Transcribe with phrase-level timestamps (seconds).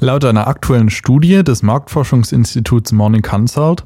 [0.00, 3.84] Laut einer aktuellen Studie des Marktforschungsinstituts Morning Consult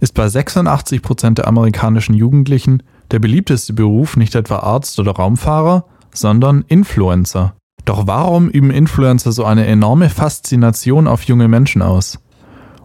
[0.00, 5.84] ist bei 86 Prozent der amerikanischen Jugendlichen der beliebteste Beruf nicht etwa Arzt oder Raumfahrer,
[6.12, 7.54] sondern Influencer.
[7.84, 12.18] Doch warum üben Influencer so eine enorme Faszination auf junge Menschen aus?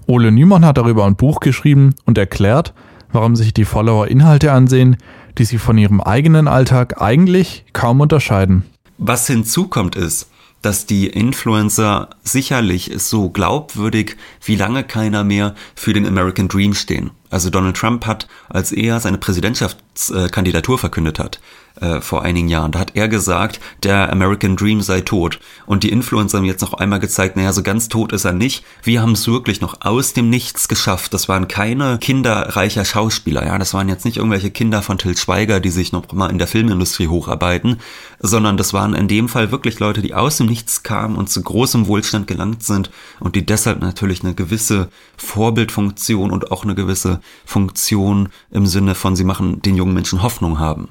[0.06, 2.76] Ole Nümann hat darüber ein Buch geschrieben und erklärt,
[3.12, 4.98] warum sich die Follower Inhalte ansehen,
[5.40, 8.66] die sie von ihrem eigenen Alltag eigentlich kaum unterscheiden.
[9.00, 10.30] Was hinzukommt ist,
[10.62, 17.12] dass die Influencer sicherlich so glaubwürdig wie lange keiner mehr für den American Dream stehen.
[17.30, 21.40] Also Donald Trump hat, als er seine Präsidentschaftskandidatur verkündet hat,
[21.82, 22.72] äh, vor einigen Jahren.
[22.72, 25.40] Da hat er gesagt, der American Dream sei tot.
[25.66, 28.64] Und die Influencer haben jetzt noch einmal gezeigt, naja, so ganz tot ist er nicht.
[28.82, 31.14] Wir haben es wirklich noch aus dem Nichts geschafft.
[31.14, 33.58] Das waren keine kinderreicher Schauspieler, ja.
[33.58, 36.48] Das waren jetzt nicht irgendwelche Kinder von Till Schweiger, die sich noch mal in der
[36.48, 37.80] Filmindustrie hocharbeiten,
[38.20, 41.44] sondern das waren in dem Fall wirklich Leute, die aus dem Nichts kamen und zu
[41.44, 47.17] großem Wohlstand gelangt sind und die deshalb natürlich eine gewisse Vorbildfunktion und auch eine gewisse
[47.46, 50.90] Funktion im Sinne von, sie machen den jungen Menschen Hoffnung haben.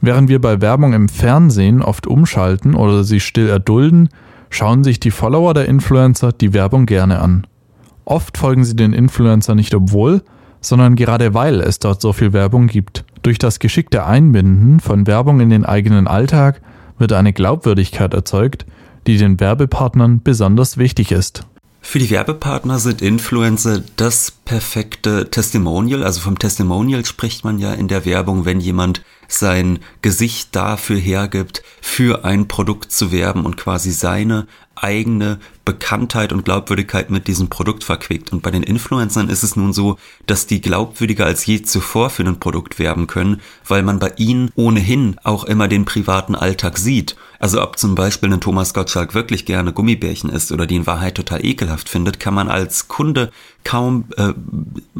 [0.00, 4.08] Während wir bei Werbung im Fernsehen oft umschalten oder sie still erdulden,
[4.50, 7.46] schauen sich die Follower der Influencer die Werbung gerne an.
[8.04, 10.22] Oft folgen sie den Influencer nicht obwohl,
[10.60, 13.04] sondern gerade weil es dort so viel Werbung gibt.
[13.22, 16.60] Durch das geschickte Einbinden von Werbung in den eigenen Alltag
[16.98, 18.66] wird eine Glaubwürdigkeit erzeugt,
[19.06, 21.46] die den Werbepartnern besonders wichtig ist.
[21.84, 26.04] Für die Werbepartner sind Influencer das perfekte Testimonial.
[26.04, 31.62] Also vom Testimonial spricht man ja in der Werbung, wenn jemand sein Gesicht dafür hergibt,
[31.80, 37.84] für ein Produkt zu werben und quasi seine eigene Bekanntheit und Glaubwürdigkeit mit diesem Produkt
[37.84, 38.32] verquickt.
[38.32, 39.96] Und bei den Influencern ist es nun so,
[40.26, 44.50] dass die glaubwürdiger als je zuvor für ein Produkt werben können, weil man bei ihnen
[44.54, 47.16] ohnehin auch immer den privaten Alltag sieht.
[47.42, 51.16] Also ob zum Beispiel ein Thomas Gottschalk wirklich gerne Gummibärchen isst oder die in Wahrheit
[51.16, 53.32] total ekelhaft findet, kann man als Kunde
[53.64, 54.32] kaum äh,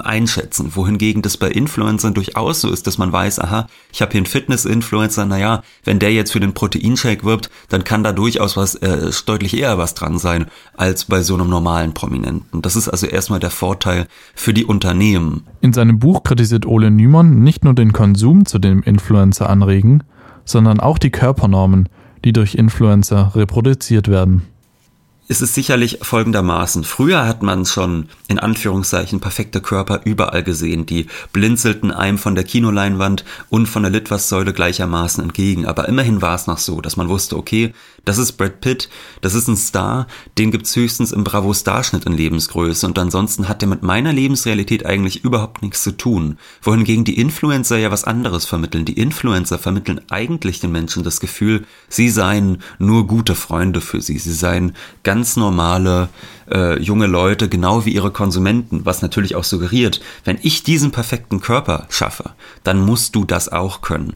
[0.01, 0.73] einschätzen.
[0.75, 4.27] Wohingegen das bei Influencern durchaus so ist, dass man weiß, aha, ich habe hier einen
[4.27, 9.13] Fitness-Influencer, naja, wenn der jetzt für den Proteinshake wirbt, dann kann da durchaus was äh,
[9.25, 12.61] deutlich eher was dran sein als bei so einem normalen Prominenten.
[12.61, 15.45] Das ist also erstmal der Vorteil für die Unternehmen.
[15.61, 20.02] In seinem Buch kritisiert Ole Nümann nicht nur den Konsum zu dem Influencer anregen,
[20.45, 21.89] sondern auch die Körpernormen,
[22.24, 24.42] die durch Influencer reproduziert werden
[25.33, 26.84] ist es sicherlich folgendermaßen.
[26.84, 30.84] Früher hat man schon in Anführungszeichen perfekte Körper überall gesehen.
[30.84, 35.64] Die blinzelten einem von der Kinoleinwand und von der Litfaßsäule gleichermaßen entgegen.
[35.64, 37.72] Aber immerhin war es noch so, dass man wusste, okay,
[38.05, 38.89] das ist Brad Pitt,
[39.20, 40.07] das ist ein Star,
[40.39, 45.24] den gibt's höchstens im Bravo-Starschnitt in Lebensgröße und ansonsten hat der mit meiner Lebensrealität eigentlich
[45.24, 46.39] überhaupt nichts zu tun.
[46.63, 48.85] Wohingegen die Influencer ja was anderes vermitteln.
[48.85, 54.19] Die Influencer vermitteln eigentlich den Menschen das Gefühl, sie seien nur gute Freunde für sie,
[54.19, 54.74] sie seien
[55.05, 56.08] ganz normale
[56.51, 61.40] äh, junge Leute, genau wie ihre Konsumenten, was natürlich auch suggeriert, wenn ich diesen perfekten
[61.40, 62.30] Körper schaffe,
[62.64, 64.14] dann musst du das auch können.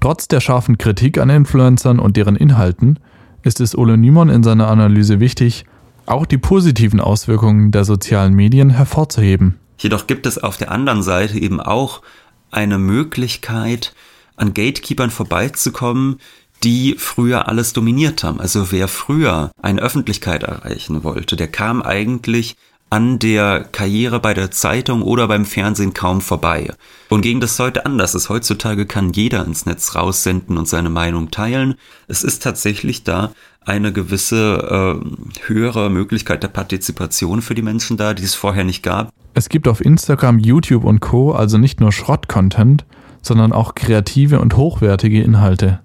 [0.00, 2.98] Trotz der scharfen Kritik an Influencern und deren Inhalten
[3.42, 5.64] ist es Ole Niemann in seiner Analyse wichtig,
[6.06, 9.58] auch die positiven Auswirkungen der sozialen Medien hervorzuheben.
[9.78, 12.02] Jedoch gibt es auf der anderen Seite eben auch
[12.50, 13.94] eine Möglichkeit,
[14.36, 16.18] an Gatekeepern vorbeizukommen,
[16.62, 18.40] die früher alles dominiert haben.
[18.40, 22.56] Also wer früher eine Öffentlichkeit erreichen wollte, der kam eigentlich
[22.92, 26.74] an der Karriere bei der Zeitung oder beim Fernsehen kaum vorbei.
[27.08, 28.28] Und gegen das heute anders ist.
[28.28, 31.76] Heutzutage kann jeder ins Netz raussenden und seine Meinung teilen.
[32.06, 33.32] Es ist tatsächlich da
[33.64, 38.82] eine gewisse äh, höhere Möglichkeit der Partizipation für die Menschen da, die es vorher nicht
[38.82, 39.08] gab.
[39.32, 41.32] Es gibt auf Instagram, YouTube und Co.
[41.32, 42.84] also nicht nur Schrott-Content,
[43.22, 45.80] sondern auch kreative und hochwertige Inhalte.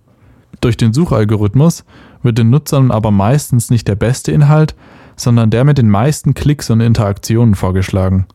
[0.59, 1.85] Durch den Suchalgorithmus
[2.21, 4.75] wird den Nutzern aber meistens nicht der beste Inhalt,
[5.17, 8.27] sondern der mit den meisten Klicks und Interaktionen vorgeschlagen.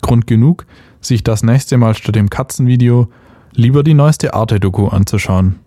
[0.00, 0.66] Grund genug,
[1.00, 3.08] sich das nächste Mal statt dem Katzenvideo
[3.54, 5.60] lieber die neueste Arte-Doku anzuschauen.